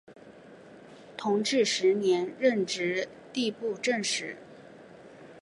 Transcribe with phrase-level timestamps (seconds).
[1.15, 4.35] 同治十年任直隶布政使。